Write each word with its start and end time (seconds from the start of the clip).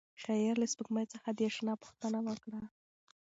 شاعر 0.23 0.55
له 0.61 0.67
سپوږمۍ 0.71 1.05
څخه 1.13 1.29
د 1.31 1.39
اشنا 1.49 1.73
پوښتنه 1.81 2.17
کوي. 2.43 2.63